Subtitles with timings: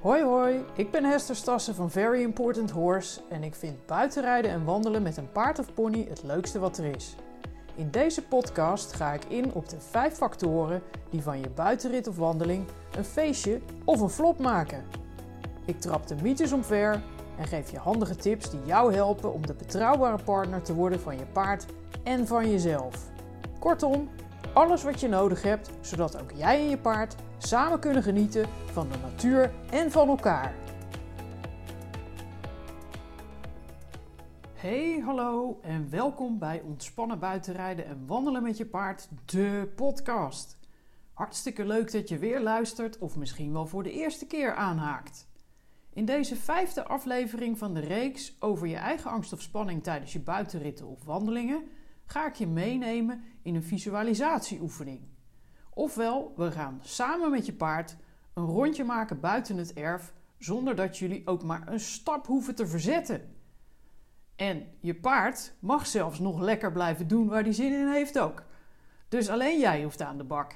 [0.00, 4.64] Hoi hoi, ik ben Hester Stassen van Very Important Horse en ik vind buitenrijden en
[4.64, 7.16] wandelen met een paard of pony het leukste wat er is.
[7.74, 12.16] In deze podcast ga ik in op de vijf factoren die van je buitenrit of
[12.16, 12.64] wandeling
[12.96, 14.84] een feestje of een flop maken.
[15.64, 17.02] Ik trap de mythes omver
[17.38, 21.18] en geef je handige tips die jou helpen om de betrouwbare partner te worden van
[21.18, 21.66] je paard
[22.02, 22.94] en van jezelf.
[23.58, 24.08] Kortom,
[24.52, 28.88] alles wat je nodig hebt zodat ook jij en je paard samen kunnen genieten van
[28.88, 30.54] de natuur en van elkaar.
[34.54, 40.58] Hey, hallo en welkom bij Ontspannen buitenrijden en wandelen met je paard, de podcast.
[41.12, 45.28] Hartstikke leuk dat je weer luistert of misschien wel voor de eerste keer aanhaakt.
[45.92, 50.20] In deze vijfde aflevering van de reeks over je eigen angst of spanning tijdens je
[50.20, 51.62] buitenritten of wandelingen
[52.10, 55.00] ga ik je meenemen in een visualisatieoefening.
[55.70, 57.96] Ofwel, we gaan samen met je paard
[58.34, 62.66] een rondje maken buiten het erf zonder dat jullie ook maar een stap hoeven te
[62.66, 63.34] verzetten.
[64.36, 68.42] En je paard mag zelfs nog lekker blijven doen waar hij zin in heeft ook.
[69.08, 70.54] Dus alleen jij hoeft aan de bak.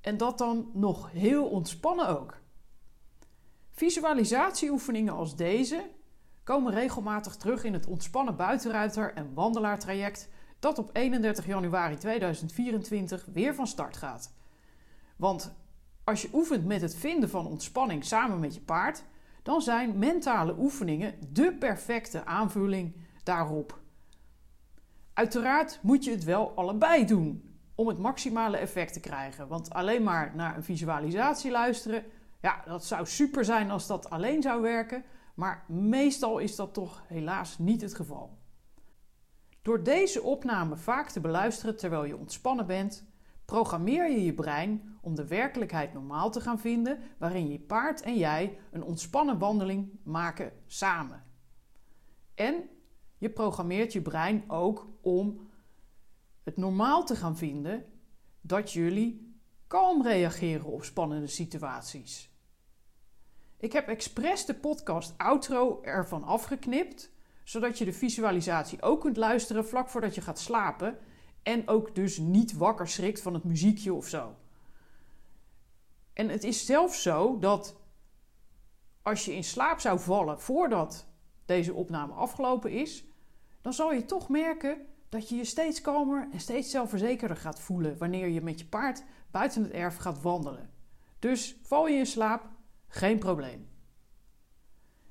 [0.00, 2.36] En dat dan nog heel ontspannen ook.
[3.70, 5.90] Visualisatieoefeningen als deze
[6.42, 10.28] komen regelmatig terug in het ontspannen buitenruiter en wandelaartraject
[10.64, 14.32] dat op 31 januari 2024 weer van start gaat.
[15.16, 15.54] Want
[16.04, 19.04] als je oefent met het vinden van ontspanning samen met je paard,
[19.42, 23.80] dan zijn mentale oefeningen de perfecte aanvulling daarop.
[25.12, 29.48] Uiteraard moet je het wel allebei doen om het maximale effect te krijgen.
[29.48, 32.04] Want alleen maar naar een visualisatie luisteren,
[32.40, 35.04] ja, dat zou super zijn als dat alleen zou werken.
[35.34, 38.38] Maar meestal is dat toch helaas niet het geval.
[39.64, 43.04] Door deze opname vaak te beluisteren terwijl je ontspannen bent,
[43.44, 48.16] programmeer je je brein om de werkelijkheid normaal te gaan vinden, waarin je paard en
[48.16, 51.24] jij een ontspannen wandeling maken samen.
[52.34, 52.68] En
[53.18, 55.50] je programmeert je brein ook om
[56.42, 57.84] het normaal te gaan vinden
[58.40, 62.32] dat jullie kalm reageren op spannende situaties.
[63.56, 67.12] Ik heb expres de podcast outro ervan afgeknipt,
[67.44, 70.98] zodat je de visualisatie ook kunt luisteren vlak voordat je gaat slapen
[71.42, 74.34] en ook dus niet wakker schrikt van het muziekje of zo.
[76.12, 77.76] En het is zelfs zo dat
[79.02, 81.06] als je in slaap zou vallen voordat
[81.44, 83.04] deze opname afgelopen is,
[83.60, 87.98] dan zal je toch merken dat je je steeds kalmer en steeds zelfverzekerder gaat voelen
[87.98, 90.70] wanneer je met je paard buiten het erf gaat wandelen.
[91.18, 92.48] Dus val je in slaap,
[92.88, 93.68] geen probleem.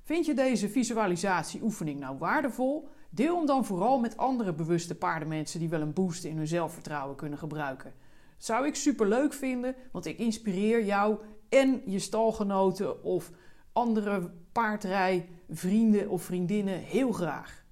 [0.03, 2.88] Vind je deze visualisatieoefening nou waardevol?
[3.09, 7.16] Deel hem dan vooral met andere bewuste paardenmensen die wel een boost in hun zelfvertrouwen
[7.16, 7.94] kunnen gebruiken.
[8.38, 11.19] Zou ik super leuk vinden, want ik inspireer jou
[11.50, 13.31] en je stalgenoten of
[13.72, 17.66] andere paardrijvrienden of vriendinnen heel graag.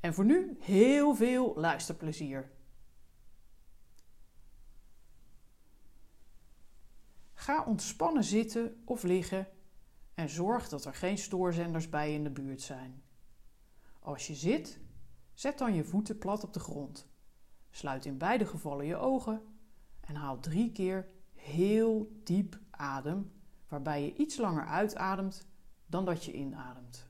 [0.00, 2.50] En voor nu heel veel luisterplezier.
[7.34, 9.46] Ga ontspannen zitten of liggen
[10.18, 13.02] en zorg dat er geen stoorzenders bij in de buurt zijn.
[14.00, 14.80] Als je zit,
[15.34, 17.08] zet dan je voeten plat op de grond.
[17.70, 19.42] Sluit in beide gevallen je ogen
[20.00, 23.32] en haal drie keer heel diep adem,
[23.68, 25.46] waarbij je iets langer uitademt
[25.86, 27.07] dan dat je inademt.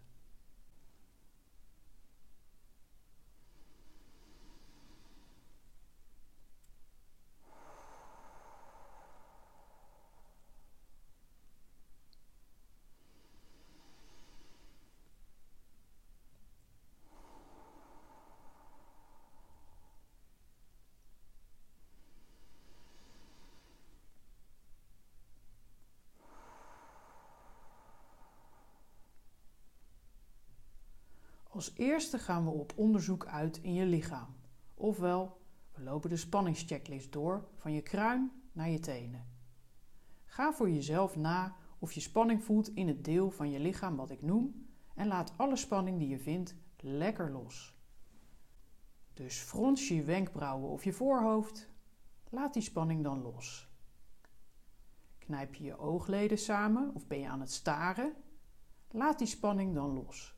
[31.58, 34.36] Als eerste gaan we op onderzoek uit in je lichaam.
[34.74, 35.40] Ofwel,
[35.72, 39.26] we lopen de spanningschecklist door van je kruin naar je tenen.
[40.24, 44.10] Ga voor jezelf na of je spanning voelt in het deel van je lichaam wat
[44.10, 47.76] ik noem en laat alle spanning die je vindt lekker los.
[49.14, 51.70] Dus frons je wenkbrauwen of je voorhoofd.
[52.28, 53.68] Laat die spanning dan los.
[55.18, 58.14] Knijp je je oogleden samen of ben je aan het staren?
[58.90, 60.37] Laat die spanning dan los.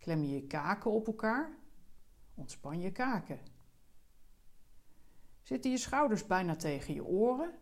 [0.00, 1.58] Klem je je kaken op elkaar.
[2.34, 3.40] Ontspan je kaken.
[5.42, 7.58] Zitten je schouders bijna tegen je oren?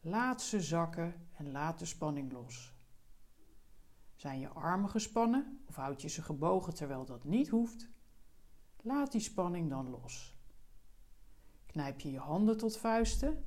[0.00, 2.74] Laat ze zakken en laat de spanning los.
[4.14, 7.88] Zijn je armen gespannen of houd je ze gebogen terwijl dat niet hoeft?
[8.82, 10.38] Laat die spanning dan los.
[11.66, 13.44] Knijp je je handen tot vuisten?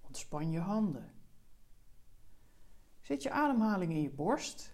[0.00, 1.12] Ontspan je handen.
[3.00, 4.71] Zit je ademhaling in je borst?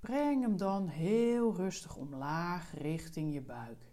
[0.00, 3.92] Breng hem dan heel rustig omlaag richting je buik.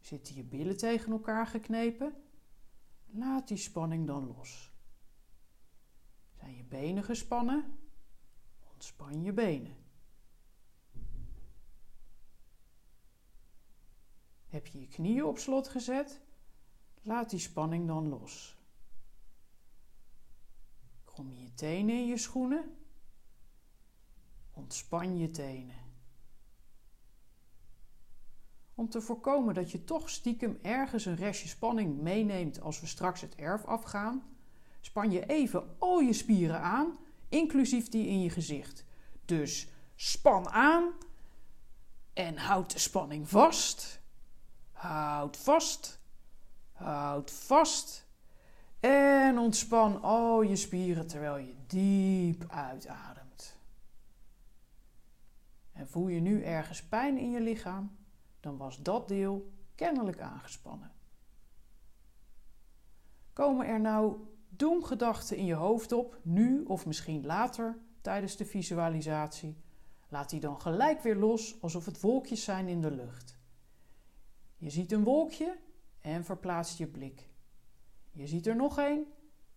[0.00, 2.14] Zitten je billen tegen elkaar geknepen?
[3.06, 4.72] Laat die spanning dan los.
[6.32, 7.78] Zijn je benen gespannen?
[8.72, 9.76] Ontspan je benen.
[14.46, 16.20] Heb je je knieën op slot gezet?
[17.02, 18.56] Laat die spanning dan los.
[21.04, 22.85] Krom je je tenen in je schoenen?
[24.56, 25.84] Ontspan je tenen.
[28.74, 33.20] Om te voorkomen dat je toch stiekem ergens een restje spanning meeneemt als we straks
[33.20, 34.22] het erf afgaan,
[34.80, 36.98] span je even al je spieren aan,
[37.28, 38.84] inclusief die in je gezicht.
[39.24, 40.92] Dus span aan
[42.12, 44.00] en houd de spanning vast.
[44.72, 46.00] Houd vast.
[46.72, 48.06] Houd vast.
[48.80, 53.25] En ontspan al je spieren terwijl je diep uitademt.
[55.76, 57.96] En voel je nu ergens pijn in je lichaam,
[58.40, 60.92] dan was dat deel kennelijk aangespannen.
[63.32, 64.16] Komen er nou
[64.48, 69.56] doemgedachten in je hoofd op, nu of misschien later tijdens de visualisatie?
[70.08, 73.38] Laat die dan gelijk weer los alsof het wolkjes zijn in de lucht.
[74.56, 75.58] Je ziet een wolkje
[76.00, 77.28] en verplaatst je blik.
[78.10, 79.06] Je ziet er nog één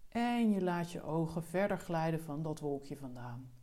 [0.09, 3.58] en je laat je ogen verder glijden van dat wolkje vandaan.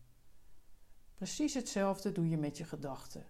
[1.16, 3.26] Precies hetzelfde doe je met je gedachten.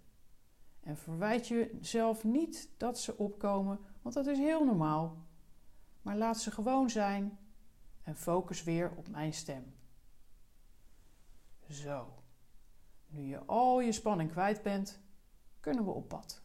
[0.80, 5.26] En verwijt jezelf niet dat ze opkomen, want dat is heel normaal.
[6.02, 7.38] Maar laat ze gewoon zijn
[8.02, 9.74] en focus weer op mijn stem.
[11.70, 12.22] Zo.
[13.06, 15.00] Nu je al je spanning kwijt bent,
[15.60, 16.42] kunnen we op pad.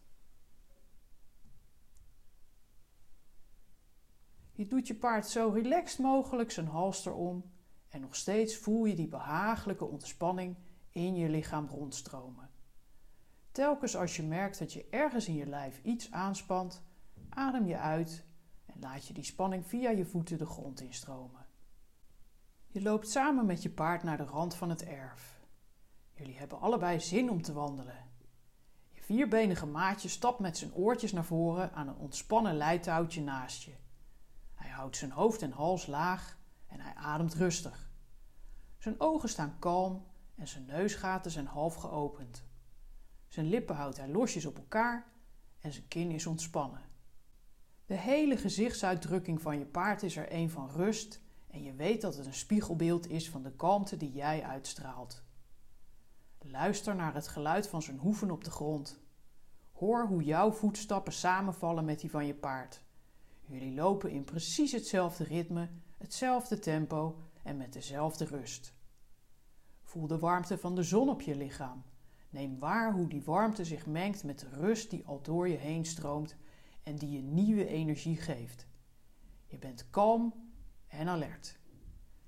[4.51, 7.51] Je doet je paard zo relaxed mogelijk zijn halster om
[7.89, 10.55] en nog steeds voel je die behagelijke ontspanning
[10.91, 12.49] in je lichaam rondstromen.
[13.51, 16.83] Telkens als je merkt dat je ergens in je lijf iets aanspant,
[17.29, 18.25] adem je uit
[18.65, 21.45] en laat je die spanning via je voeten de grond instromen.
[22.67, 25.41] Je loopt samen met je paard naar de rand van het erf.
[26.13, 28.09] Jullie hebben allebei zin om te wandelen.
[28.89, 33.75] Je vierbenige maatje stapt met zijn oortjes naar voren aan een ontspannen leitouwtje naast je.
[34.53, 36.37] Hij houdt zijn hoofd en hals laag
[36.67, 37.91] en hij ademt rustig.
[38.77, 40.05] Zijn ogen staan kalm
[40.36, 42.44] en zijn neusgaten zijn half geopend.
[43.28, 45.12] Zijn lippen houdt hij losjes op elkaar
[45.60, 46.81] en zijn kin is ontspannen.
[47.86, 52.16] De hele gezichtsuitdrukking van je paard is er een van rust en je weet dat
[52.16, 55.24] het een spiegelbeeld is van de kalmte die jij uitstraalt.
[56.39, 59.00] Luister naar het geluid van zijn hoeven op de grond.
[59.72, 62.81] Hoor hoe jouw voetstappen samenvallen met die van je paard.
[63.45, 68.74] Jullie lopen in precies hetzelfde ritme, hetzelfde tempo en met dezelfde rust.
[69.91, 71.83] Voel de warmte van de zon op je lichaam.
[72.29, 75.85] Neem waar hoe die warmte zich mengt met de rust die al door je heen
[75.85, 76.35] stroomt
[76.83, 78.67] en die je nieuwe energie geeft.
[79.45, 80.33] Je bent kalm
[80.88, 81.59] en alert.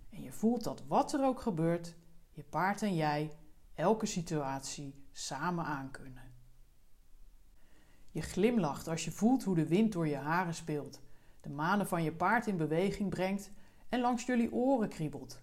[0.10, 1.96] En je voelt dat wat er ook gebeurt,
[2.30, 3.32] je paard en jij
[3.74, 6.34] elke situatie samen aankunnen.
[8.10, 11.02] Je glimlacht als je voelt hoe de wind door je haren speelt,
[11.42, 13.52] de manen van je paard in beweging brengt
[13.90, 15.42] en langs jullie oren kriebelt.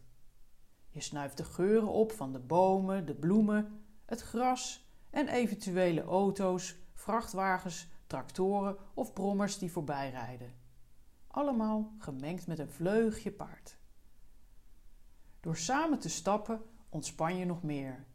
[0.91, 6.77] Je snuift de geuren op van de bomen, de bloemen, het gras en eventuele auto's,
[6.95, 10.55] vrachtwagens, tractoren of brommers die voorbij rijden.
[11.27, 13.79] Allemaal gemengd met een vleugje paard.
[15.41, 18.07] Door samen te stappen ontspan je nog meer.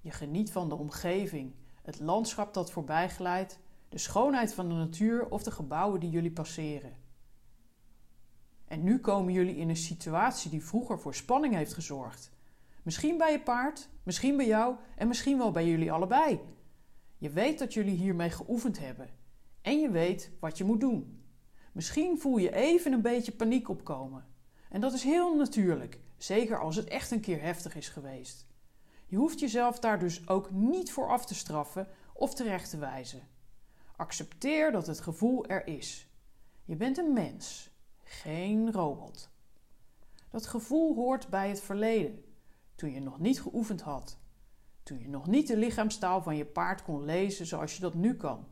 [0.00, 3.58] Je geniet van de omgeving, het landschap dat voorbij glijdt,
[3.88, 6.96] de schoonheid van de natuur of de gebouwen die jullie passeren.
[8.66, 12.30] En nu komen jullie in een situatie die vroeger voor spanning heeft gezorgd.
[12.82, 16.40] Misschien bij je paard, misschien bij jou en misschien wel bij jullie allebei.
[17.18, 19.08] Je weet dat jullie hiermee geoefend hebben
[19.62, 21.24] en je weet wat je moet doen.
[21.72, 24.24] Misschien voel je even een beetje paniek opkomen.
[24.70, 28.46] En dat is heel natuurlijk, zeker als het echt een keer heftig is geweest.
[29.06, 33.28] Je hoeft jezelf daar dus ook niet voor af te straffen of terecht te wijzen.
[33.96, 36.10] Accepteer dat het gevoel er is.
[36.64, 37.70] Je bent een mens,
[38.06, 39.30] geen robot.
[40.30, 42.24] Dat gevoel hoort bij het verleden,
[42.74, 44.18] toen je nog niet geoefend had.
[44.82, 48.14] Toen je nog niet de lichaamstaal van je paard kon lezen zoals je dat nu
[48.16, 48.46] kan.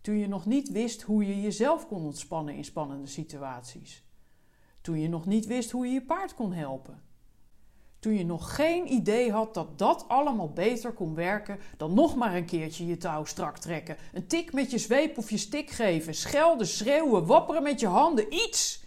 [0.00, 4.04] Toen je nog niet wist hoe je jezelf kon ontspannen in spannende situaties.
[4.80, 7.02] Toen je nog niet wist hoe je je paard kon helpen.
[8.04, 12.34] Toen je nog geen idee had dat dat allemaal beter kon werken dan nog maar
[12.34, 13.96] een keertje je touw strak trekken.
[14.12, 16.14] Een tik met je zweep of je stik geven.
[16.14, 18.34] Schelden, schreeuwen, wapperen met je handen.
[18.34, 18.84] Iets!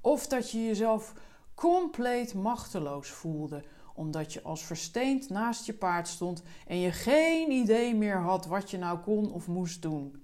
[0.00, 1.12] Of dat je jezelf
[1.54, 7.94] compleet machteloos voelde omdat je als versteend naast je paard stond en je geen idee
[7.94, 10.22] meer had wat je nou kon of moest doen.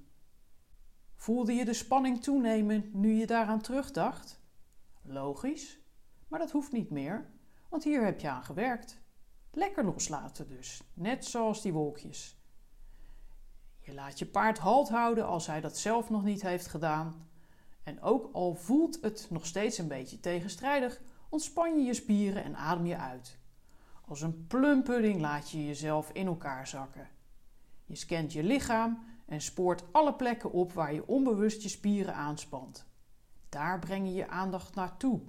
[1.17, 4.41] Voelde je de spanning toenemen nu je daaraan terugdacht?
[5.03, 5.79] Logisch,
[6.29, 7.33] maar dat hoeft niet meer,
[7.75, 9.01] want hier heb je aan gewerkt.
[9.51, 12.37] Lekker loslaten dus, net zoals die wolkjes.
[13.79, 17.29] Je laat je paard halt houden als hij dat zelf nog niet heeft gedaan.
[17.83, 22.57] En ook al voelt het nog steeds een beetje tegenstrijdig, ontspan je je spieren en
[22.57, 23.39] adem je uit.
[24.05, 27.09] Als een plumpudding laat je jezelf in elkaar zakken.
[27.85, 32.87] Je scant je lichaam en spoort alle plekken op waar je onbewust je spieren aanspant.
[33.49, 35.21] Daar breng je je aandacht naartoe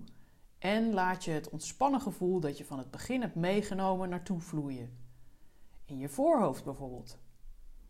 [0.66, 4.98] en laat je het ontspannen gevoel dat je van het begin hebt meegenomen naartoe vloeien.
[5.86, 7.20] In je voorhoofd bijvoorbeeld,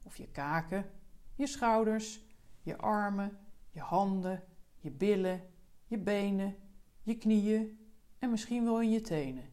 [0.03, 0.91] of je kaken,
[1.35, 2.21] je schouders,
[2.61, 3.39] je armen,
[3.69, 4.43] je handen,
[4.77, 5.49] je billen,
[5.85, 6.55] je benen,
[7.01, 7.79] je knieën
[8.19, 9.49] en misschien wel in je tenen.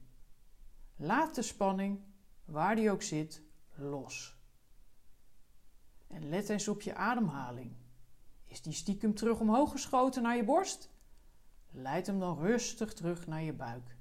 [0.97, 2.01] Laat de spanning,
[2.45, 3.43] waar die ook zit,
[3.75, 4.37] los.
[6.07, 7.77] En let eens op je ademhaling.
[8.45, 10.92] Is die stiekem terug omhoog geschoten naar je borst?
[11.73, 13.97] Leid hem dan rustig terug naar je buik.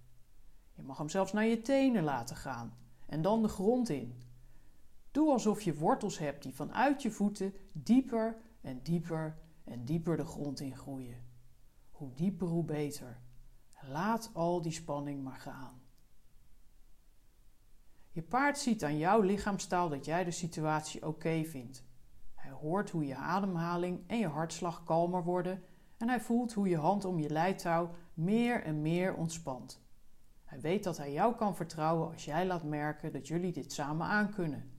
[0.74, 4.22] Je mag hem zelfs naar je tenen laten gaan en dan de grond in.
[5.12, 10.26] Doe alsof je wortels hebt die vanuit je voeten dieper en dieper en dieper de
[10.26, 11.24] grond in groeien.
[11.92, 13.22] Hoe dieper, hoe beter.
[13.82, 15.82] Laat al die spanning maar gaan.
[18.10, 21.84] Je paard ziet aan jouw lichaamstaal dat jij de situatie oké vindt.
[22.36, 25.64] Hij hoort hoe je ademhaling en je hartslag kalmer worden
[26.02, 29.82] en hij voelt hoe je hand om je leidtouw meer en meer ontspant.
[30.44, 34.08] Hij weet dat hij jou kan vertrouwen als jij laat merken dat jullie dit samen
[34.08, 34.72] aankunnen.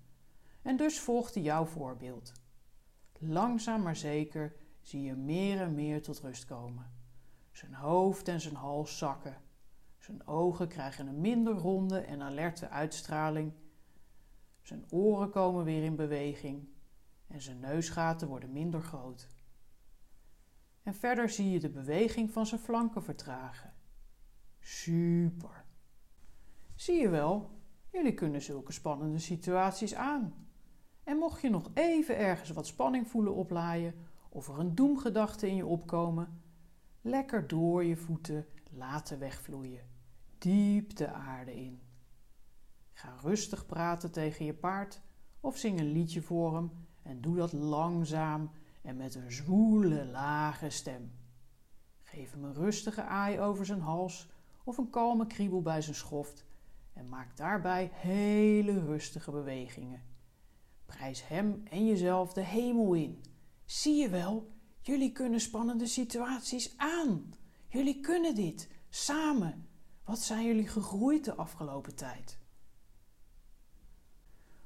[0.62, 2.32] En dus volgt hij jouw voorbeeld.
[3.18, 6.92] Langzaam maar zeker zie je meer en meer tot rust komen.
[7.52, 9.36] Zijn hoofd en zijn hals zakken.
[9.98, 13.52] Zijn ogen krijgen een minder ronde en alerte uitstraling.
[14.62, 16.68] Zijn oren komen weer in beweging
[17.26, 19.28] en zijn neusgaten worden minder groot.
[20.82, 23.72] En verder zie je de beweging van zijn flanken vertragen.
[24.60, 25.64] Super.
[26.74, 27.50] Zie je wel,
[27.90, 30.34] jullie kunnen zulke spannende situaties aan.
[31.04, 33.94] En mocht je nog even ergens wat spanning voelen oplaaien
[34.28, 36.42] of er een doemgedachte in je opkomen,
[37.00, 39.88] lekker door je voeten laten wegvloeien,
[40.38, 41.80] diep de aarde in.
[42.92, 45.00] Ga rustig praten tegen je paard
[45.40, 46.70] of zing een liedje voor hem
[47.02, 48.50] en doe dat langzaam
[48.82, 51.12] en met een zwoele, lage stem.
[52.02, 54.28] Geef hem een rustige aai over zijn hals
[54.64, 56.44] of een kalme kriebel bij zijn schoft
[56.92, 60.02] en maak daarbij hele rustige bewegingen.
[60.86, 63.24] Prijs hem en jezelf de hemel in.
[63.64, 67.34] Zie je wel, jullie kunnen spannende situaties aan.
[67.68, 69.68] Jullie kunnen dit, samen.
[70.04, 72.38] Wat zijn jullie gegroeid de afgelopen tijd?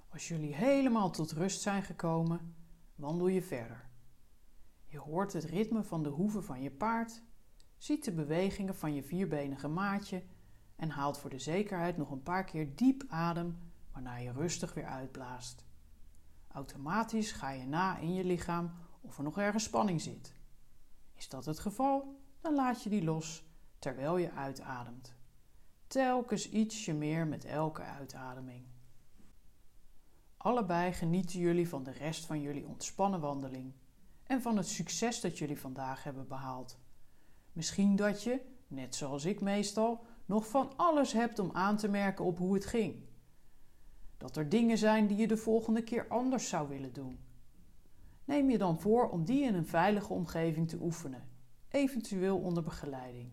[0.08, 2.54] Als jullie helemaal tot rust zijn gekomen,
[2.94, 3.85] wandel je verder.
[4.86, 7.22] Je hoort het ritme van de hoeven van je paard,
[7.76, 10.22] ziet de bewegingen van je vierbenige maatje
[10.76, 13.58] en haalt voor de zekerheid nog een paar keer diep adem,
[13.92, 15.64] waarna je rustig weer uitblaast.
[16.48, 20.34] Automatisch ga je na in je lichaam of er nog ergens spanning zit.
[21.14, 23.44] Is dat het geval, dan laat je die los
[23.78, 25.14] terwijl je uitademt.
[25.86, 28.66] Telkens ietsje meer met elke uitademing.
[30.36, 33.74] Allebei genieten jullie van de rest van jullie ontspannen wandeling
[34.26, 36.78] en van het succes dat jullie vandaag hebben behaald.
[37.52, 42.24] Misschien dat je, net zoals ik meestal, nog van alles hebt om aan te merken
[42.24, 43.04] op hoe het ging.
[44.16, 47.18] Dat er dingen zijn die je de volgende keer anders zou willen doen.
[48.24, 51.28] Neem je dan voor om die in een veilige omgeving te oefenen,
[51.68, 53.30] eventueel onder begeleiding.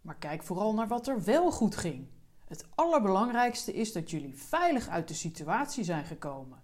[0.00, 2.08] Maar kijk vooral naar wat er wel goed ging.
[2.44, 6.62] Het allerbelangrijkste is dat jullie veilig uit de situatie zijn gekomen.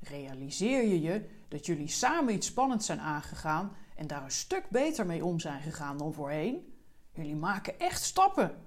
[0.00, 5.06] Realiseer je je dat jullie samen iets spannends zijn aangegaan en daar een stuk beter
[5.06, 6.74] mee om zijn gegaan dan voorheen?
[7.10, 8.66] Jullie maken echt stappen.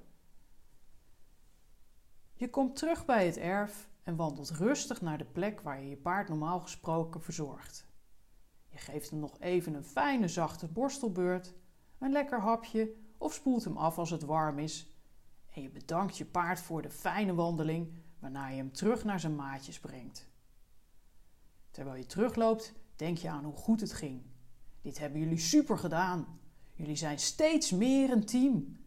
[2.33, 5.97] Je komt terug bij het erf en wandelt rustig naar de plek waar je je
[5.97, 7.85] paard normaal gesproken verzorgt.
[8.69, 11.53] Je geeft hem nog even een fijne zachte borstelbeurt,
[11.99, 14.93] een lekker hapje of spoelt hem af als het warm is.
[15.53, 19.35] En je bedankt je paard voor de fijne wandeling, waarna je hem terug naar zijn
[19.35, 20.33] maatjes brengt.
[21.75, 24.21] Terwijl je terugloopt, denk je aan hoe goed het ging.
[24.81, 26.39] Dit hebben jullie super gedaan.
[26.73, 28.77] Jullie zijn steeds meer een team.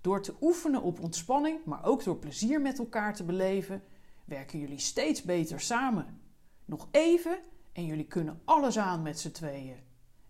[0.00, 3.82] Door te oefenen op ontspanning, maar ook door plezier met elkaar te beleven,
[4.24, 6.20] werken jullie steeds beter samen.
[6.64, 7.38] Nog even
[7.72, 9.78] en jullie kunnen alles aan met z'n tweeën.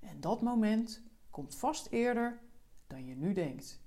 [0.00, 2.40] En dat moment komt vast eerder
[2.86, 3.80] dan je nu denkt.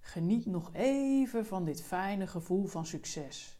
[0.00, 3.58] Geniet nog even van dit fijne gevoel van succes.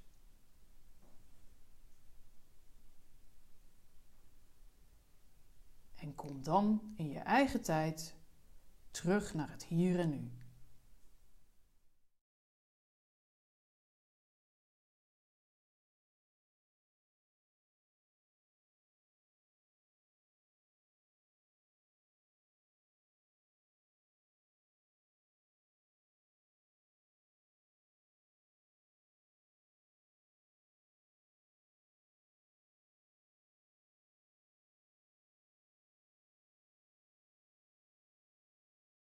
[6.05, 8.15] En kom dan in je eigen tijd
[8.91, 10.31] terug naar het hier en nu.